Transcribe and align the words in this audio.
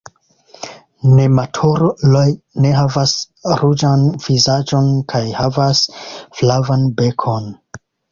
Nematuruloj 1.17 2.23
ne 2.65 2.71
havas 2.77 3.13
ruĝan 3.61 4.07
vizaĝon 4.29 4.89
kaj 5.13 5.21
havas 5.41 5.83
flavan 6.41 6.89
bekon. 7.03 7.47